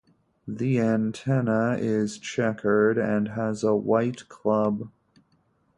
[0.47, 4.89] The antenna is chequered and has a white club.